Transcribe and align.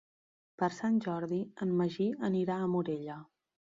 Per 0.61 0.69
Sant 0.77 0.95
Jordi 1.07 1.39
en 1.67 1.75
Magí 1.83 2.09
anirà 2.31 2.57
a 2.63 2.71
Morella. 2.77 3.19